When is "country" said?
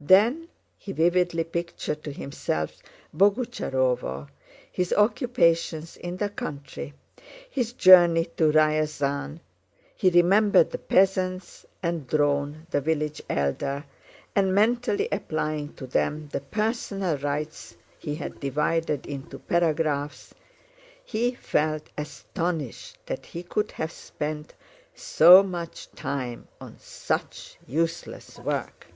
6.30-6.94